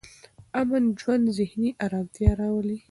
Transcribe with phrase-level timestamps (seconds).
[0.61, 2.77] امن ژوند ذهني ارامتیا راولي.